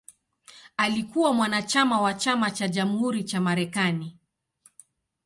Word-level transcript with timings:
Alikuwa 0.77 1.33
mwanachama 1.33 2.01
wa 2.01 2.13
Chama 2.13 2.51
cha 2.51 2.67
Jamhuri 2.67 3.23
cha 3.23 3.41
Marekani. 3.41 4.17